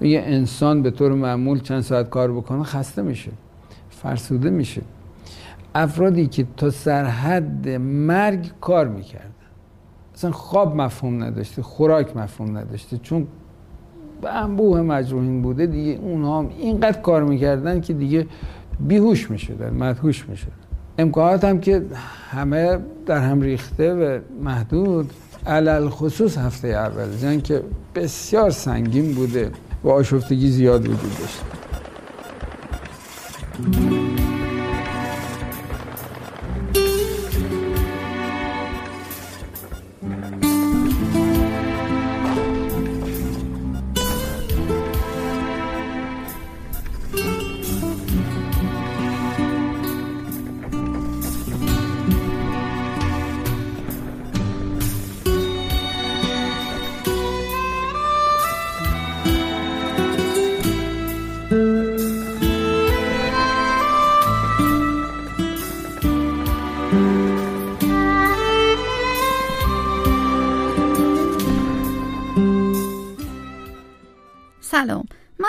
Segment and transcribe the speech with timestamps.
[0.00, 3.30] یه انسان به طور معمول چند ساعت کار بکنه خسته میشه
[3.90, 4.82] فرسوده میشه.
[5.74, 9.30] افرادی که تا سرحد مرگ کار می‌کردن.
[10.14, 13.26] اصلا خواب مفهوم نداشته خوراک مفهوم نداشته چون
[14.22, 18.26] به انبوه مجروحین بوده دیگه اونها هم اینقدر کار می‌کردن که دیگه
[18.80, 20.52] بیهوش می‌شدن مدهوش می‌شدن.
[20.98, 21.82] امکانات هم که
[22.30, 25.12] همه در هم ریخته و محدود.
[25.46, 27.62] علل خصوص هفته اول جنگ که
[27.94, 29.50] بسیار سنگین بوده.
[29.84, 31.44] و آشفتگی زیاد وجود داشته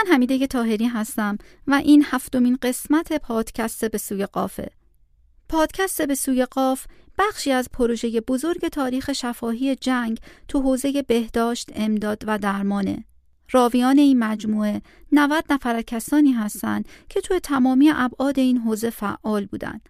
[0.02, 4.72] من حمیده تاهری هستم و این هفتمین قسمت پادکست به سوی قافه.
[5.50, 6.86] پادکست به سوی قاف
[7.18, 13.06] بخشی از پروژه بزرگ تاریخ شفاهی جنگ تو حوزه بهداشت، امداد و درمانه.
[13.52, 19.90] راویان این مجموعه 90 نفر کسانی هستند که توی تمامی ابعاد این حوزه فعال بودند.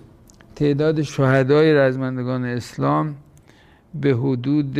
[0.56, 3.16] تعداد شهدای رزمندگان اسلام
[3.94, 4.78] به حدود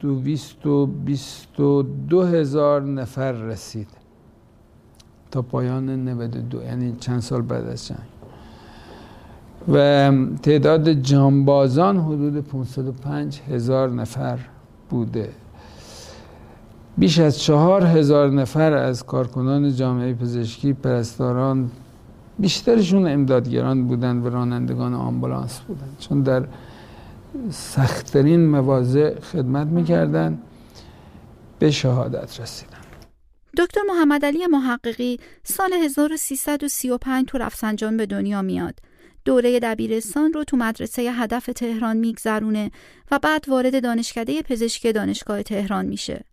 [0.00, 3.88] دویست و بیست و دو هزار نفر رسید.
[5.30, 7.98] تا پایان 92 یعنی چند سال بعد از جنگ.
[9.68, 10.12] و
[10.42, 14.38] تعداد جانبازان حدود 505 هزار نفر
[14.90, 15.28] بوده.
[16.98, 21.70] بیش از چهار هزار نفر از کارکنان جامعه پزشکی پرستاران
[22.38, 25.96] بیشترشون امدادگران بودند و رانندگان آمبولانس بودند.
[25.98, 26.44] چون در
[27.50, 30.42] سختترین مواضع خدمت می‌کردن
[31.58, 32.78] به شهادت رسیدن
[33.58, 38.78] دکتر محمد علی محققی سال 1335 تو رفسنجان به دنیا میاد.
[39.24, 42.70] دوره دبیرستان رو تو مدرسه هدف تهران میگذرونه
[43.10, 46.24] و بعد وارد دانشکده پزشکی دانشگاه تهران میشه.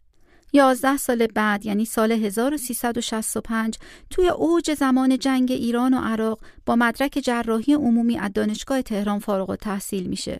[0.53, 3.78] یازده سال بعد یعنی سال 1365
[4.09, 9.56] توی اوج زمان جنگ ایران و عراق با مدرک جراحی عمومی از دانشگاه تهران فارغ
[9.56, 10.39] تحصیل میشه.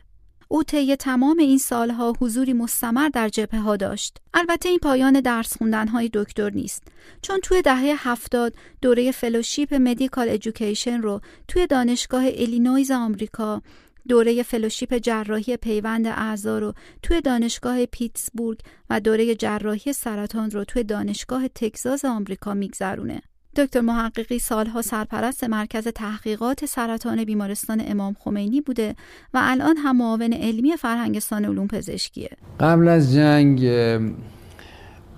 [0.52, 4.18] او طی تمام این سالها حضوری مستمر در جبهه ها داشت.
[4.34, 6.84] البته این پایان درس خوندن های دکتر نیست
[7.22, 13.62] چون توی دهه هفتاد دوره فلوشیپ medical education رو توی دانشگاه الینویز آمریکا
[14.08, 16.74] دوره فلوشیپ جراحی پیوند اعضا رو
[17.04, 18.60] توی دانشگاه پیتسبورگ
[18.90, 23.22] و دوره جراحی سرطان رو توی دانشگاه تگزاس آمریکا میگذرونه.
[23.56, 28.96] دکتر محققی سالها سرپرست مرکز تحقیقات سرطان بیمارستان امام خمینی بوده
[29.34, 32.30] و الان هم معاون علمی فرهنگستان علوم پزشکیه.
[32.60, 33.66] قبل از جنگ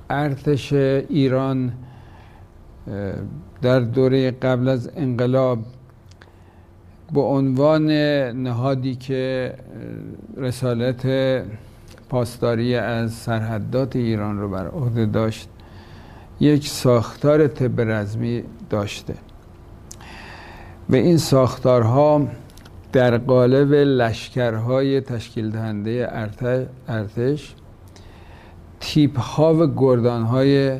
[0.09, 1.73] ارتش ایران
[3.61, 5.59] در دوره قبل از انقلاب
[7.13, 7.91] به عنوان
[8.31, 9.53] نهادی که
[10.37, 11.05] رسالت
[12.09, 15.49] پاسداری از سرحدات ایران رو بر عهده داشت.
[16.39, 19.15] یک ساختار طب رزمی داشته.
[20.89, 22.27] و این ساختارها
[22.91, 26.09] در قالب لشکرهای تشکیل دهنده
[26.87, 27.55] ارتش
[28.79, 30.79] تیپ ها و گردان های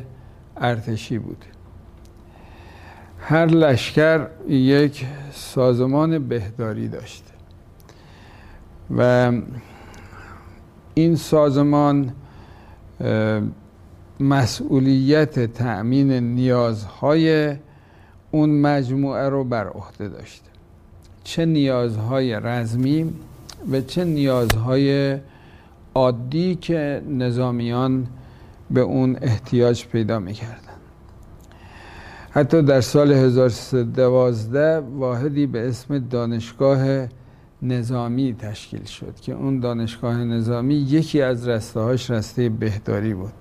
[0.56, 1.44] ارتشی بود.
[3.20, 7.30] هر لشکر یک سازمان بهداری داشته
[8.96, 9.32] و
[10.94, 12.12] این سازمان
[14.20, 17.56] مسئولیت تأمین نیازهای
[18.30, 20.50] اون مجموعه رو بر عهده داشته
[21.24, 23.12] چه نیازهای رزمی
[23.72, 25.18] و چه نیازهای
[25.94, 28.06] عادی که نظامیان
[28.70, 30.58] به اون احتیاج پیدا می‌کردن
[32.30, 37.08] حتی در سال 1312 واحدی به اسم دانشگاه
[37.62, 43.32] نظامی تشکیل شد که اون دانشگاه نظامی یکی از رسته هاش رسته بهداری بود.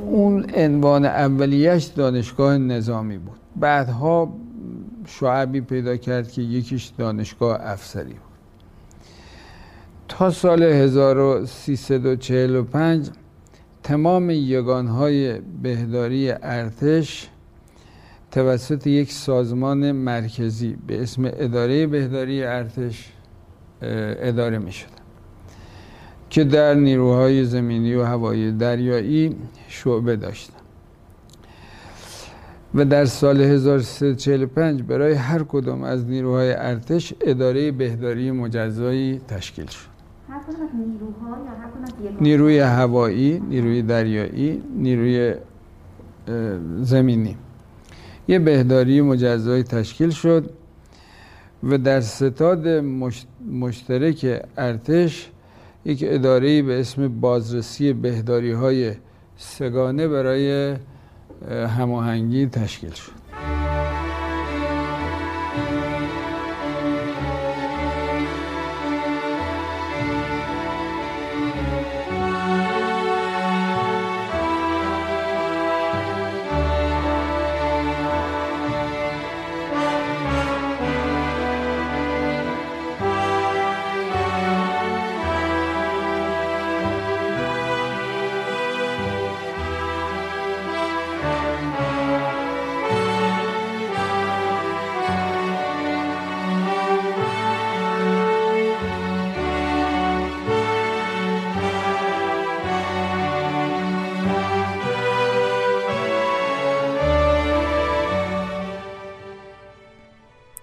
[0.00, 3.38] اون عنوان اولیش دانشگاه نظامی بود.
[3.56, 4.34] بعدها
[5.06, 8.20] شعبی پیدا کرد که یکیش دانشگاه افسری بود.
[10.08, 13.10] تا سال 1345
[13.82, 17.28] تمام یگانهای بهداری ارتش
[18.30, 23.12] توسط یک سازمان مرکزی به اسم اداره بهداری ارتش
[23.82, 24.97] اداره می شد
[26.30, 29.36] که در نیروهای زمینی و هوایی دریایی
[29.68, 30.54] شعبه داشتن
[32.74, 39.88] و در سال 1345 برای هر کدام از نیروهای ارتش اداره بهداری مجزایی تشکیل شد.
[42.20, 45.34] نیروی هوایی، نیروی دریایی، نیروی
[46.80, 47.36] زمینی.
[48.28, 50.50] یه بهداری مجزایی تشکیل شد
[51.62, 52.68] و در ستاد
[53.50, 55.30] مشترک ارتش
[55.88, 58.92] یک اداره به اسم بازرسی بهداری های
[59.36, 60.76] سگانه برای
[61.50, 63.27] هماهنگی تشکیل شد.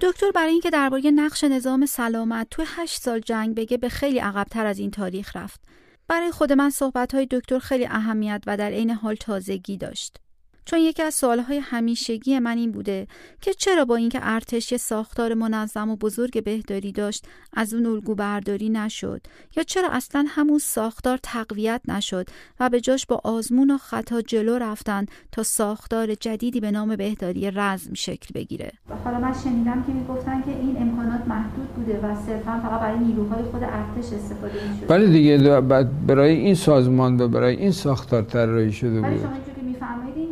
[0.05, 4.65] دکتر برای اینکه درباره نقش نظام سلامت توی هشت سال جنگ بگه به خیلی عقبتر
[4.65, 5.61] از این تاریخ رفت.
[6.07, 10.17] برای خود من صحبت های دکتر خیلی اهمیت و در عین حال تازگی داشت.
[10.65, 13.07] چون یکی از سوالهای همیشگی من این بوده
[13.41, 18.15] که چرا با اینکه ارتش یه ساختار منظم و بزرگ بهداری داشت از اون الگو
[18.15, 19.21] برداری نشد؟
[19.57, 22.27] یا چرا اصلا همون ساختار تقویت نشد
[22.59, 27.51] و به جاش با آزمون و خطا جلو رفتن تا ساختار جدیدی به نام بهداری
[27.51, 28.71] رزم شکل بگیره؟
[29.03, 33.43] حالا من شنیدم که می‌گفتن که این امکانات محدود بوده و صرفا فقط برای نیروهای
[33.43, 34.91] خود ارتش استفاده می‌شد.
[34.91, 35.61] ولی دیگه
[36.07, 39.45] برای این سازمان و برای این ساختار طراحی شده بود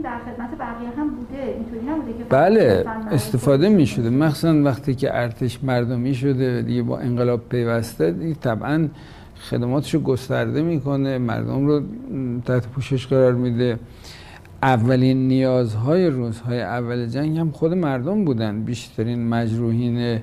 [0.04, 5.18] در خدمت بقیه هم بوده اینطوری نبوده که بله استفاده می شده مخصوصا وقتی که
[5.18, 8.88] ارتش مردمی شده دیگه با انقلاب پیوسته دیگه طبعا
[9.50, 11.82] خدماتشو گسترده می‌کنه مردم رو
[12.46, 13.80] تحت پوشش قرار میده.
[14.64, 18.64] اولین نیازهای روزهای اول جنگ هم خود مردم بودن.
[18.64, 20.20] بیشترین مجروحین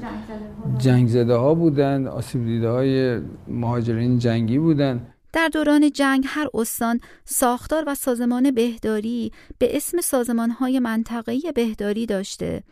[0.78, 5.00] جنگ زده ها بودن آسیب دیده های مهاجرین جنگی بودن.
[5.32, 12.62] در دوران جنگ هر استان ساختار و سازمان بهداری به اسم سازمانهای منطقه‌ای بهداری داشته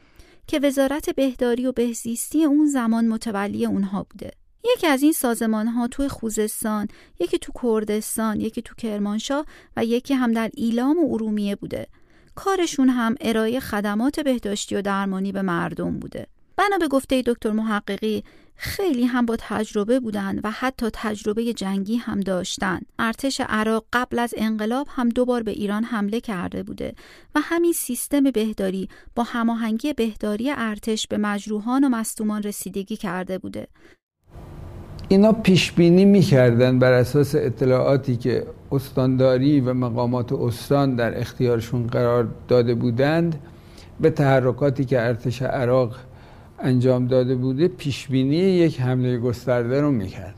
[0.46, 4.30] که وزارت بهداری و بهزیستی اون زمان متولی اونها بوده.
[4.74, 6.88] یکی از این سازمان ها توی خوزستان،
[7.20, 9.46] یکی تو کردستان، یکی تو کرمانشاه
[9.76, 11.86] و یکی هم در ایلام و ارومیه بوده.
[12.34, 16.26] کارشون هم ارائه خدمات بهداشتی و درمانی به مردم بوده.
[16.58, 18.24] بنا به گفته دکتر محققی
[18.56, 22.80] خیلی هم با تجربه بودن و حتی تجربه جنگی هم داشتن.
[22.98, 26.94] ارتش عراق قبل از انقلاب هم دوبار به ایران حمله کرده بوده
[27.34, 33.66] و همین سیستم بهداری با هماهنگی بهداری ارتش به مجروحان و مصدومان رسیدگی کرده بوده.
[35.08, 42.28] اینا پیش بینی می‌کردن بر اساس اطلاعاتی که استانداری و مقامات استان در اختیارشون قرار
[42.48, 43.40] داده بودند
[44.00, 45.96] به تحرکاتی که ارتش عراق
[46.60, 50.34] انجام داده بوده پیشبینی یک حمله گسترده رو می‌کردن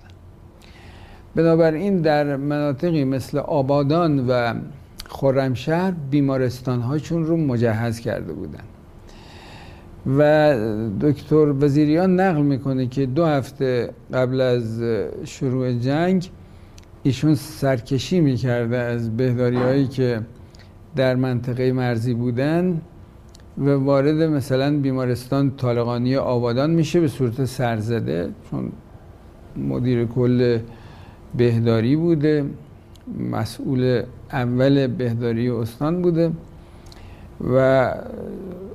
[1.35, 4.55] بنابراین در مناطقی مثل آبادان و
[5.09, 8.65] خرمشهر بیمارستان هاشون رو مجهز کرده بودن.
[10.19, 10.55] و
[11.01, 14.83] دکتر وزیریان نقل می‌کنه که دو هفته قبل از
[15.25, 16.31] شروع جنگ
[17.03, 20.21] ایشون سرکشی می‌کرده از بهداری هایی که
[20.97, 22.81] در منطقه مرزی بودن.
[23.59, 28.73] و وارد مثلا بیمارستان طالقانی آبادان میشه به صورت سرزده چون
[29.57, 30.59] مدیر کل
[31.37, 32.45] بهداری بوده
[33.31, 34.03] مسئول
[34.33, 36.33] اول بهداری استان بوده
[37.55, 37.95] و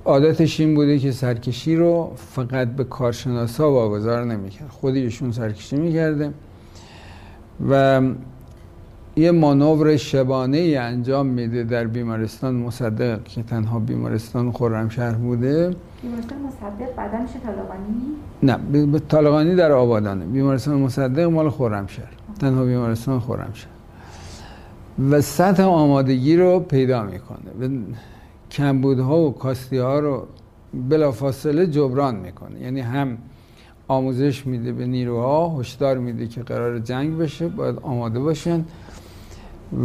[0.06, 4.70] عادتش این بوده که سرکشی رو فقط به کارشناسا واگذار نمی‌کرد.
[4.70, 6.34] خودیشون سرکشی می‌کرده
[7.70, 8.02] و
[9.18, 15.76] یه مانور شبانه ای انجام میده در بیمارستان مصدق که تنها بیمارستان خرمشهر بوده.
[16.02, 18.02] بیمارستان مصدق بعدا میشه طالقانی؟
[18.44, 20.26] نه به طالقانی در آبادانه.
[20.26, 22.12] بیمارستان مصدق مال خرمشهر.
[22.40, 23.70] تنها بیمارستان خرمشهر.
[25.10, 27.68] و سطح آمادگی رو پیدا می‌کنه.
[27.68, 27.82] و
[28.52, 30.28] کمبودها و کاستی ها رو
[30.90, 32.62] بلافاصله جبران می‌کنه.
[32.62, 33.18] یعنی هم
[33.88, 38.66] آموزش میده به نیروها هشدار میده که قرار جنگ بشه باید آماده باشن.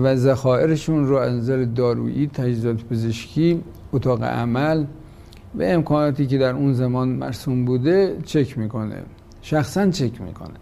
[0.02, 4.84] و ذخایرشون رو از نظر دارویی تجهیزات پزشکی اتاق عمل
[5.54, 9.02] و امکاناتی که در اون زمان مرسوم بوده چک می‌کنه.
[9.42, 10.54] شخصا چک می‌کنه.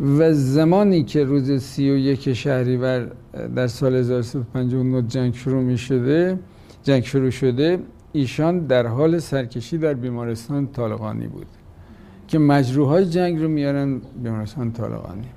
[0.00, 3.10] و زمانی که روز سی و یک شهریور
[3.56, 6.38] در سال 1359 جنگ شروع می شده
[6.82, 7.78] جنگ شروع شده
[8.12, 11.46] ایشان در حال سرکشی در بیمارستان طالقانی بود
[12.28, 15.28] که مجروح جنگ رو میارن بیمارستان طالقانی.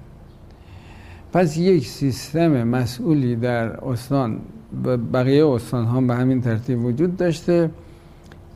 [1.33, 4.41] پس یک سیستم مسئولی در استان
[4.83, 7.71] و بقیه استان ها به همین ترتیب وجود داشته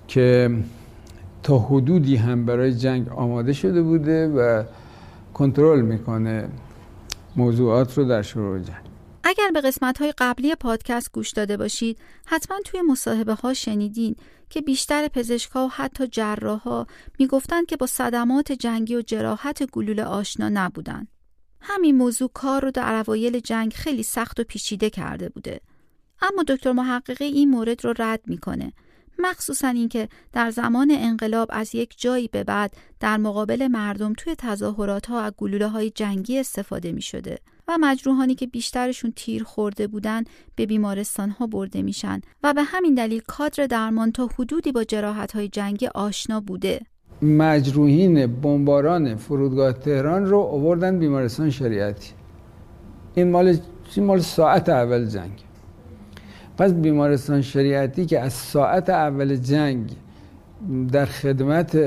[0.08, 0.58] که
[1.44, 4.63] تا حدودی هم برای جنگ آماده شده بوده و
[5.34, 6.50] کنترل می‌کنه
[7.36, 8.84] موضوعات رو در شروع جنگ
[9.24, 14.15] اگر به قسمت های قبلی پادکست گوش داده باشید حتما توی مصاحبه ها شنیدین
[14.50, 16.86] که بیشتر پزشکها و حتی جراحا
[17.20, 21.08] می‌گفتند که با صدمات جنگی و جراحت گلوله آشنا نبودن.
[21.63, 25.62] همین موضوع کار رو در اوایل جنگ خیلی سخت و پیچیده کرده بوده.
[26.22, 28.74] اما دکتر محققی این مورد رو رد می‌کنه.
[29.20, 35.05] مخصوصا اینکه در زمان انقلاب از یک جایی به بعد در مقابل مردم توی تظاهرات
[35.05, 40.24] ها از گلوله های جنگی استفاده می شده و مجروحانی که بیشترشون تیر خورده بودن
[40.55, 45.36] به بیمارستان ها برده میشن و به همین دلیل کادر درمان تا حدودی با جراحت
[45.36, 46.82] های جنگی آشنا بوده
[47.24, 52.12] مجروحین بمباران فرودگاه تهران رو آوردن بیمارستان شریعتی.
[53.15, 53.58] این مال
[53.98, 55.32] مال ساعت اول جنگ.
[56.58, 59.92] پس بیمارستان شریعتی که از ساعت اول جنگ
[60.92, 61.77] در خدمت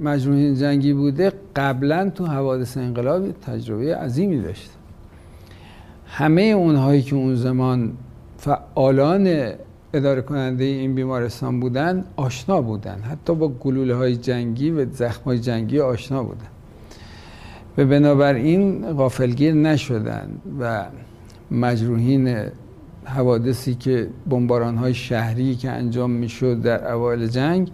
[0.00, 4.70] مجروحین جنگی بوده قبلا تو حوادث انقلاب تجربه عظیمی داشت.
[6.06, 7.92] همه اونهایی که اون زمان
[8.38, 9.52] فعالان
[9.94, 13.00] اداره کننده این بیمارستان بودن آشنا بودن.
[13.00, 16.48] حتی با گلوله های جنگی و زخم های جنگی آشنا بودن.
[17.78, 20.84] و بنابراین غافلگیر نشدن و
[21.50, 22.36] مجروحین
[23.04, 27.70] حوادثی که بمباران های شهری که انجام می‌شد در اوایل جنگ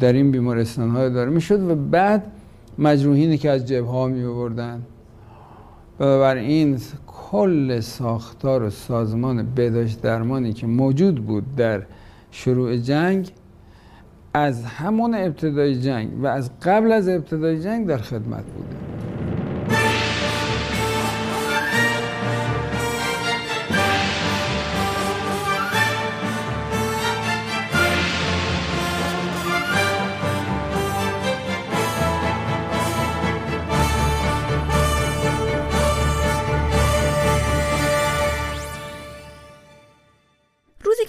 [0.00, 2.22] در این بیمارستان های داره می‌شد و بعد
[2.78, 4.82] مجروحینی که از جبه ها می آوردن
[6.36, 6.78] این
[7.36, 11.82] کل ساختار و سازمان بهداشت درمانی که موجود بود در
[12.30, 13.30] شروع جنگ
[14.34, 18.75] از همون ابتدای جنگ و از قبل از ابتدای جنگ در خدمت بوده.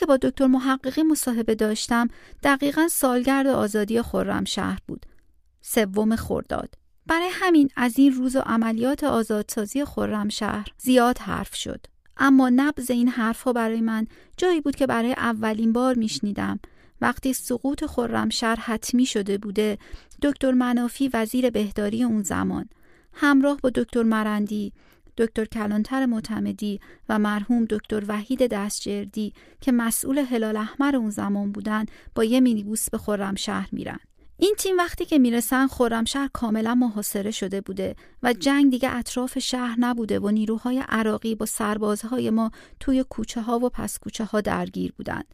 [0.08, 2.08] با دکتر محققی مصاحبه داشتم
[2.44, 5.06] دقیقا سالگرد آزادی خرمشهر بود.
[5.62, 6.74] سوم خرداد.
[7.08, 11.86] برای همین از این روز و عملیات آزادسازی خرمشهر زیاد حرف شد.
[12.18, 16.60] اما نبز این حرفها برای من جایی بود که برای اولین بار میشنیدم.
[17.02, 19.78] وقتی سقوط خرمشهر حتمی شده بوده
[20.22, 22.70] دکتر منافی وزیر بهداری اون زمان.
[23.14, 24.74] همراه با دکتر مرندی
[25.18, 31.86] دکتر کلانتر معتمدی و مرحوم دکتر وحید دستجردی که مسئول هلال احمر اون زمان بودن
[32.16, 34.00] با یه مینیبوس به خرمشهر میرن.
[34.40, 39.76] این تیم وقتی که می‌رسن خرمشهر کاملا محاصره شده بوده و جنگ دیگه اطراف شهر
[39.80, 44.94] نبوده و نیروهای عراقی با سربازهای ما توی کوچه ها و پس کوچه ها درگیر
[44.98, 45.26] بودند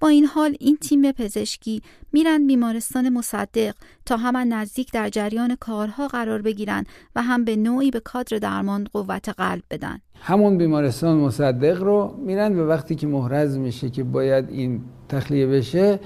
[0.00, 3.74] با این حال این تیم پزشکی میرن بیمارستان مصدق
[4.06, 6.84] تا هم نزدیک در جریان کارها قرار بگیرن
[7.16, 9.98] و هم به نوعی به کادر درمان قوت قلب بدن.
[10.20, 16.00] همون بیمارستان مصدق رو میرن و وقتی که محرز میشه که باید این تخلیه بشه.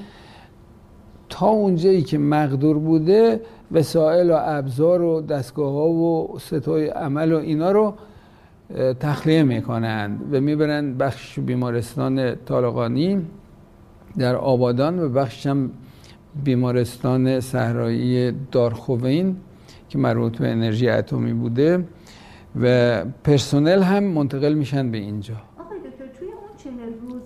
[1.28, 3.40] تا اونجایی که مقدور بوده
[3.72, 7.94] وسایل و ابزار و دستگاه ها و ستای عمل و اینا رو
[9.00, 13.22] تخلیه می‌کنند و می‌برن بخش بیمارستان طالقانی.
[14.18, 15.70] در آبادان و بخش هم
[16.44, 19.36] بیمارستان صحرایی دارخوین
[19.88, 21.84] که مربوط به انرژی اتمی بوده
[22.60, 25.34] و پرسنل هم منتقل میشن به اینجا.
[25.58, 27.22] آقای دکتر توی اون چهل روز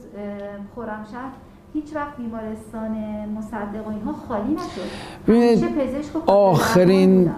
[0.76, 1.30] خرمشهر
[1.73, 2.90] هیچ وقت بیمارستان
[3.38, 7.30] مصدق و اینها خالی نشد؟ پزشک آخرین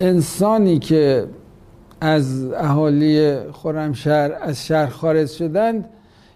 [0.00, 1.26] انسانی که
[2.00, 5.88] از اهالی خرمشهر از شهر خارج شدند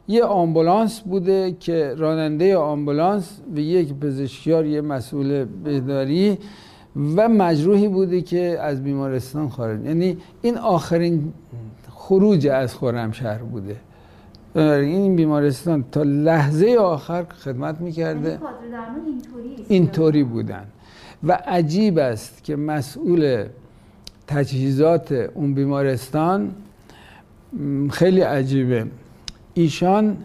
[0.09, 6.39] یه آمبولانس بوده که راننده آمبولانس و یک پزشکیار یه مسئول بهداری
[7.17, 9.85] و مجروحی بوده که از بیمارستان خارج.
[9.85, 11.33] یعنی این آخرین
[11.91, 13.77] خروج از خرمشهر بوده.
[14.81, 18.29] این بیمارستان تا لحظه آخر خدمت می‌کرده.
[18.29, 18.39] یعنی
[19.69, 20.65] اینطوری بودن.
[21.25, 23.45] و عجیب است که مسئول
[24.27, 26.55] تجهیزات اون بیمارستان
[27.91, 28.87] خیلی عجیبه.
[29.59, 30.17] ایشان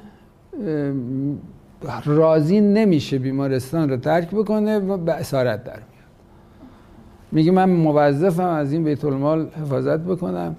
[2.06, 6.10] راضی نمیشه بیمارستان رو ترک بکنه و به اسارت در میاد.
[7.32, 10.56] میگه من موظفم از این بیت المال حفاظت بکنم.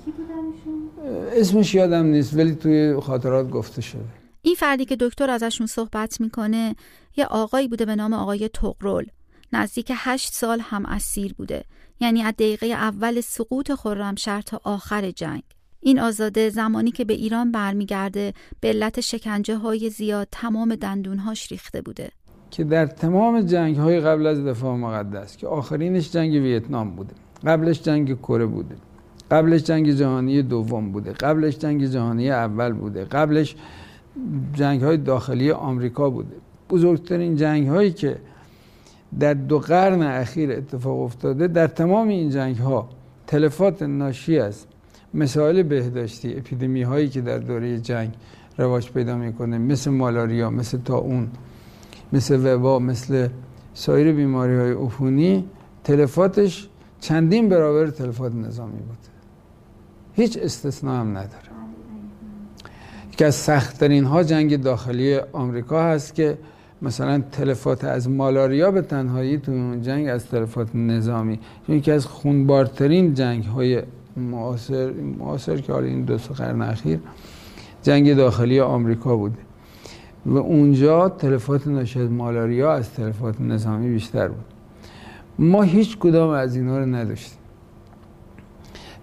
[1.33, 4.05] اسمش یادم نیست ولی توی خاطرات گفته شده.
[4.43, 6.77] این فردی که دکتر ازشون صحبت می‌کنه
[7.17, 9.05] یه آقایی بوده به نام آقای تقرل.
[9.53, 11.65] نزدیک هشت سال هم اسیر بوده.
[12.01, 15.43] یعنی از دقیقه اول سقوط خرمشهر تا آخر جنگ.
[15.87, 21.83] این آزاده زمانی که به ایران برمیگرده به علت شکنجه های زیاد تمام دندونهاش ریخته
[21.83, 22.11] بوده.
[22.51, 27.13] که در تمام جنگ های قبل از دفاع مقدس که آخرینش جنگ ویتنام بوده
[27.47, 28.75] قبلش جنگ کره بوده
[29.31, 33.57] قبلش جنگ جهانی دوم بوده قبلش جنگ جهانی اول بوده قبلش
[34.55, 36.37] جنگ های داخلی آمریکا بوده.
[36.71, 38.17] بزرگترین جنگ هایی که
[39.21, 42.89] در دو قرن اخیر اتفاق افتاده در تمام این جنگ ها
[43.27, 44.67] تلفات ناشی از
[45.15, 48.11] مسائل بهداشتی اپیدمی هایی که در دوره جنگ
[48.59, 51.31] رواج پیدا می‌کنه مثل مالاریا مثل تاون
[52.13, 53.29] مثل وبا مثل
[53.75, 55.45] سایر بیماری های عفونی
[55.85, 56.69] تلفاتش
[57.01, 58.99] چندین برابر تلفات نظامی بود.
[60.13, 61.55] هیچ استثناء هم نداره.
[63.13, 66.39] یکی از سختترین ها جنگ داخلی آمریکا هست که
[66.83, 71.41] مثلا تلفات از مالاریا به تنهایی تو اون جنگ از تلفات نظامی.
[71.67, 73.83] چون یکی از خونبارترین جنگ های
[74.17, 77.01] معاصر معاصر که حالا این دو قرن اخیر
[77.83, 79.39] جنگ داخلی آمریکا بوده.
[80.27, 84.45] و اونجا تلفات ناشی از مالاریا از تلفات نظامی بیشتر بود.
[85.39, 87.39] ما هیچ کدام از اینا رو نداشتیم.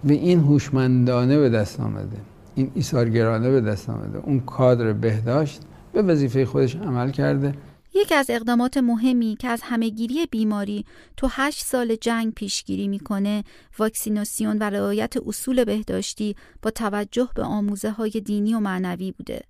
[0.03, 2.17] و این هوشمندانه به دست آمده.
[2.55, 4.19] این ایثارگرانه به دست آمده.
[4.23, 5.61] اون کادر بهداشت
[5.93, 7.53] به وظیفه خودش عمل کرده.
[7.93, 10.85] یکی از اقدامات مهمی که از همهگیری بیماری
[11.17, 13.43] تو هشت سال جنگ پیشگیری می‌کنه
[13.79, 19.41] واکسیناسیون و رعایت اصول بهداشتی با توجه به آموزه های دینی و معنوی بوده.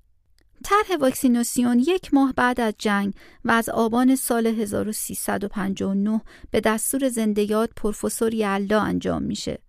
[0.64, 3.14] طرح واکسیناسیون یک ماه بعد از جنگ
[3.46, 9.60] و از آبان سال 1359 به دستور زندگیات پروفسور یلدا انجام میشه.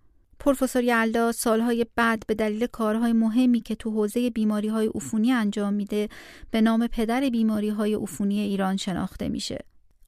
[0.43, 5.75] پروفسور یلدا سالهای بعد به دلیل کارهای مهمی که تو حوزه بیماری های عفونی انجام
[5.75, 6.09] میده
[6.51, 9.59] به نام پدر بیماری های عفونی ایران شناخته میشه.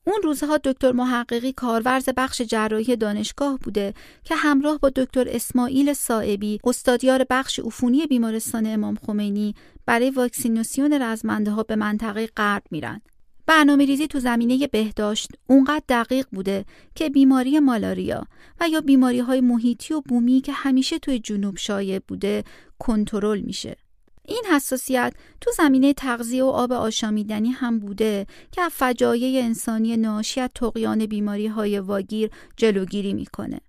[0.07, 3.95] اون روزها دکتر محققی کارورز بخش جراحی دانشگاه بوده
[4.25, 9.55] که همراه با دکتر اسماعیل صائبی استادیار بخش عفونی بیمارستان امام خمینی
[9.87, 13.01] برای واکسیناسیون رزمنده ها به منطقه غرب میرن.
[13.47, 18.27] برنامه ریزی تو زمینه بهداشت اونقدر دقیق بوده که بیماری مالاریا
[18.61, 22.45] و یا بیماری های محیطی و بومی که همیشه توی جنوب شایع بوده
[22.79, 23.77] کنترل میشه.
[24.29, 30.51] این حساسیت تو زمینه تغذیه و آب آشامیدنی هم بوده که فجایع انسانی ناشی از
[30.55, 33.61] تقیان بیماری های واگیر جلوگیری می‌کنه.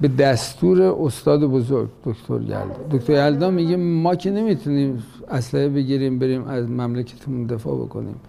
[0.00, 6.44] به دستور استاد بزرگ دکتر یلدا دکتر یلدا میگه ما که نمی‌تونیم اسلحه بگیریم بریم
[6.44, 8.20] از مملکتمون دفاع بکنیم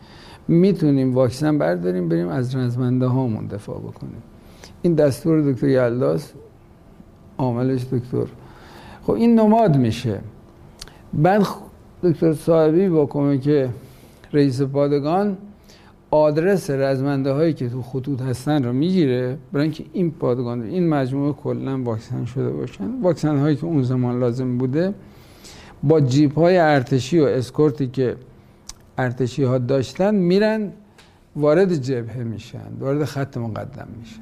[0.50, 4.24] می‌تونیم واکسن برداریم بریم از رزمنده هامون دفاع بکنیم.
[4.82, 6.32] این دستور دکتر یلداس
[7.38, 8.26] عاملش دکتر.
[9.04, 10.20] خب این نماد میشه.
[11.14, 11.48] بعد
[12.04, 13.70] دکتر صاحبی با کمک
[14.34, 15.38] رئیس پادگان
[16.12, 21.34] آدرس رزمنده هایی که تو خطوط هستن رو می‌گیره برای اینکه این پادگان این مجموعه
[21.34, 23.02] کلا واکسن شده باشن.
[23.02, 24.94] واکسن هایی که اون زمان لازم بوده
[25.84, 28.16] با جیپ های ارتشی و اسکورتی که
[29.00, 30.72] ارتشی ها داشتن میرن
[31.36, 34.22] وارد جبهه میشن وارد خط مقدم میشن.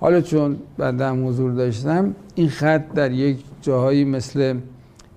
[0.00, 4.58] حالا چون بعدم حضور داشتم این خط در یک جاهایی مثل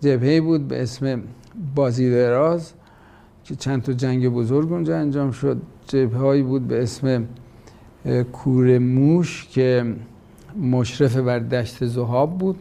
[0.01, 1.21] جبهه بود به اسم
[1.75, 2.73] بازی دراز
[3.43, 5.61] که چند تا جنگ بزرگ اونجا انجام شد.
[5.87, 7.25] جبهه هایی بود به اسم
[8.31, 9.95] کور موش که
[10.61, 12.55] مشرف بر دشت زهاب بود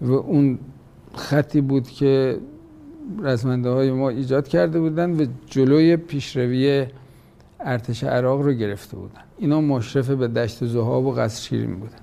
[0.00, 0.58] و اون
[1.14, 2.38] خطی بود که
[3.22, 6.86] رزمنده های ما ایجاد کرده بودن و جلوی پیشروی
[7.60, 9.20] ارتش عراق رو گرفته بودن.
[9.38, 11.96] اینا مشرف به دشت زهاب و قصر شیرین بودن.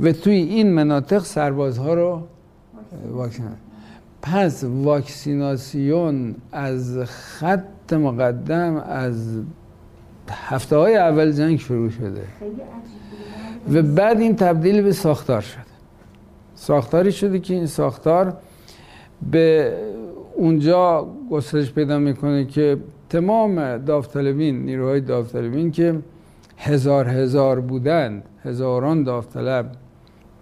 [0.00, 2.22] و توی این مناطق سربازها رو
[3.12, 3.44] واکسین
[4.22, 9.42] پس واکسیناسیون از خط مقدم از
[10.30, 12.24] هفته های اول جنگ شروع شده.
[13.72, 15.62] و بعد این تبدیل به ساختار شده
[16.54, 18.36] ساختاری شده که این ساختار
[19.30, 19.72] به
[20.36, 22.76] اونجا گسترش پیدا می‌کنه که
[23.08, 25.98] تمام داوطلبین نیروهای داوطلبین که
[26.56, 29.72] هزار هزار بودند هزاران داوطلب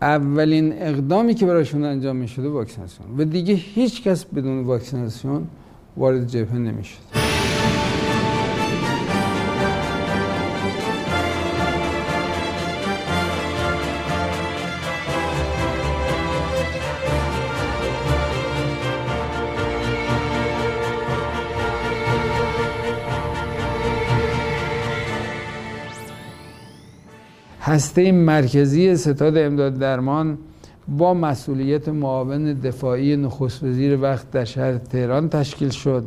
[0.02, 3.08] اولین اقدامی که برایشون انجام می شده واکسیناسیون.
[3.18, 5.46] و دیگه هیچ کس بدون واکسیناسیون
[5.96, 7.25] وارد جبهه نمی شده
[27.66, 30.38] هسته مرکزی ستاد امداد درمان
[30.88, 36.04] با مسئولیت معاون دفاعی نخست وزیر وقت در شهر تهران تشکیل شد.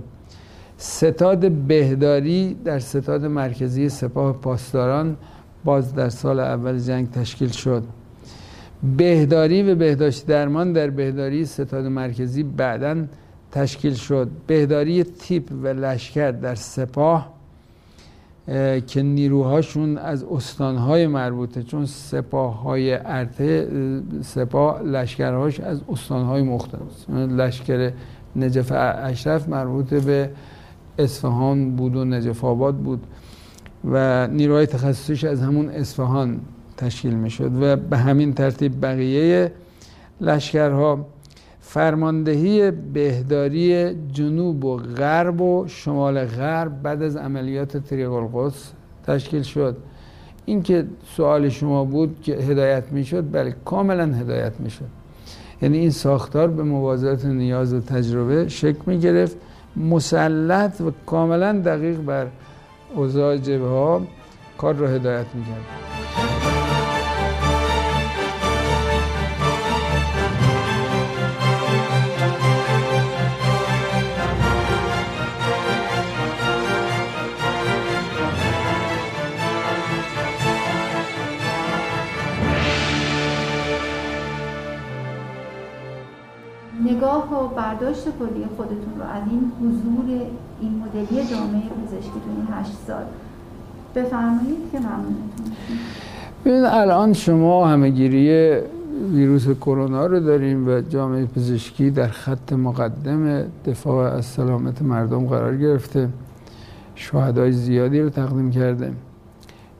[0.77, 5.17] ستاد بهداری در ستاد مرکزی سپاه پاسداران
[5.65, 7.83] باز در سال اول جنگ تشکیل شد.
[8.97, 13.05] بهداری و بهداشت درمان در بهداری ستاد مرکزی بعدا
[13.51, 14.29] تشکیل شد.
[14.47, 17.38] بهداری تیپ و لشکر در سپاه
[18.87, 23.69] که نیروهاشون از استانهای مربوطه چون سپاه های ارته
[24.21, 27.09] سپاه لشکرهاش از استانهای مختلف.
[27.09, 27.91] لشکر
[28.35, 28.71] نجف
[29.03, 30.29] اشرف مربوط به
[30.99, 33.07] اصفهان بود و نجف آباد بود
[33.91, 36.39] و نیروهای تخصصیش از همون اصفهان
[36.77, 39.51] تشکیل می شد و به همین ترتیب بقیه
[40.21, 41.05] لشکرها
[41.73, 48.09] فرماندهی بهداری جنوب و غرب و شمال غرب بعد از عملیات طریق
[49.07, 49.77] تشکیل شد.
[50.45, 54.85] این که سوال شما بود که هدایت می‌شد بله کاملا هدایت می‌شد.
[55.61, 59.37] یعنی این ساختار به موازات نیاز و تجربه شکل می گرفت
[59.75, 62.27] مسلط و کاملا دقیق بر
[62.95, 64.01] اوضاع جبه ها
[64.57, 65.43] کار را هدایت می
[86.99, 90.21] نگاه و برداشت کلی خودتون رو از این حضور
[90.61, 93.03] این مدلی جامعه پزشکی تو این هشت سال.
[93.95, 95.45] بفرمایید که ممنونتون
[96.45, 98.55] ببینید الان شما همهگیری
[99.13, 105.57] ویروس کرونا رو داریم و جامعه پزشکی در خط مقدم دفاع از سلامت مردم قرار
[105.57, 106.09] گرفته.
[106.95, 108.91] شهدای زیادی رو تقدیم کرده.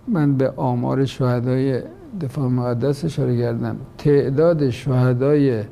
[0.08, 1.82] من به آمار شهدای
[2.22, 3.76] دفاع مقدس اشاره کردم.
[3.98, 5.64] تعداد شهدای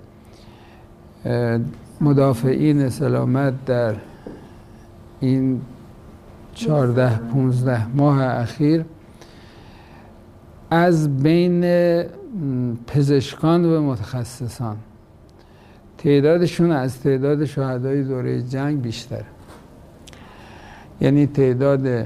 [2.01, 3.95] مدافعین سلامت در
[5.19, 5.61] این
[6.53, 8.85] چهارده پونزده ماه اخیر
[10.69, 11.61] از بین
[12.87, 14.77] پزشکان و متخصصان
[15.97, 19.23] تعدادشون از تعداد شهدای دوره جنگ بیشتر.
[21.01, 22.05] یعنی تعداد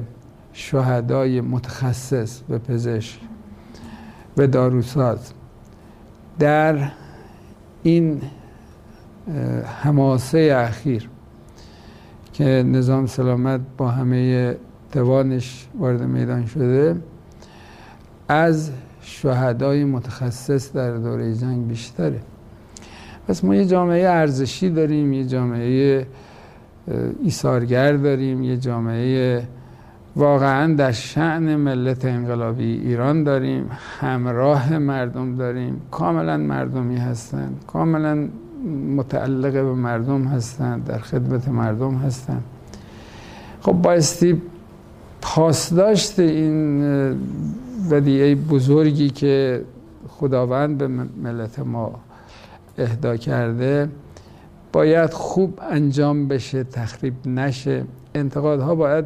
[0.54, 3.20] شهدای متخصص و پزشک
[4.38, 5.34] و داروساز
[6.40, 6.92] در
[7.84, 8.22] این
[9.84, 11.10] حماسه اخیر
[12.34, 14.56] که نظام سلامت با همه
[14.91, 16.96] توانش وارد میدان شده
[18.28, 22.20] از شهدای متخصص در دوره جنگ بیشتره.
[23.28, 26.08] پس ما یه جامعه ارزشی داریم یه جامعه
[27.24, 29.48] ایثارگر داریم یه جامعه
[30.15, 38.28] واقعا در شعن ملت انقلابی ایران داریم همراه مردم داریم کاملا مردمی هستند کاملا
[38.95, 42.43] متعلق به مردم هستند در خدمت مردم هستند
[43.62, 44.41] خب بایستی
[45.21, 46.84] پاسداشت این
[47.89, 49.65] ودیعه بزرگی که
[50.08, 50.88] خداوند به
[51.24, 52.00] ملت ما
[52.78, 53.89] اهدا کرده
[54.74, 57.84] باید خوب انجام بشه تخریب نشه.
[58.15, 59.06] انتقادها باید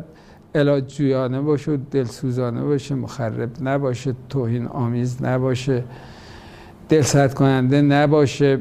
[0.55, 5.83] علاج جویانه باشه دلسوزانه باشه مخرب نباشه توهین آمیز نباشه
[6.89, 8.59] دلسرد کننده نباشه.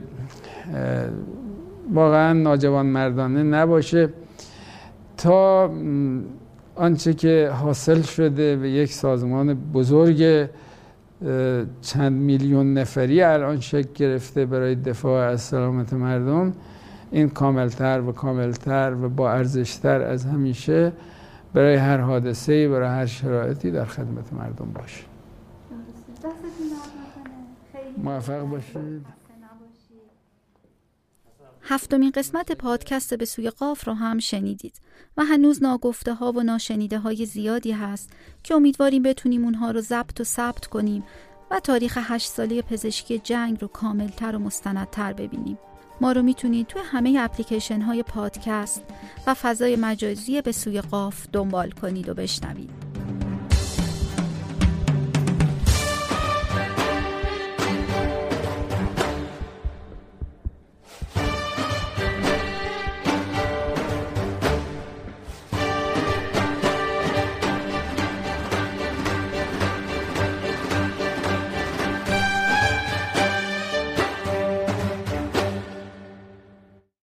[1.93, 4.09] واقعا ناجوان مردانه نباشه.
[5.17, 5.71] تا
[6.75, 10.49] آنچه که حاصل شده به یک سازمان بزرگ
[11.83, 16.53] چند میلیون نفری الان شکل گرفته برای دفاع از سلامت مردم
[17.11, 20.93] این کاملتر و کاملتر و با ارزشتر از همیشه
[21.55, 25.05] برای هر حادثه برای هر شرایطی در خدمت مردم باشه.
[28.03, 29.24] موفق باشید.
[31.63, 34.81] هفتمین قسمت پادکست به سوی قاف را هم شنیدید
[35.17, 38.11] و هنوز ناگفته ها و ناشنیده های زیادی هست
[38.43, 41.05] که امیدواریم بتونیم اونها رو ضبط و ثبت کنیم
[41.51, 45.59] و تاریخ هشت ساله پزشکی جنگ رو کاملتر و مستندتر ببینیم.
[46.01, 48.83] ما رو می‌تونید توی همه اپلیکیشن های پادکست
[49.27, 52.94] و فضای مجازی به سوی قاف دنبال کنید و بشنوید.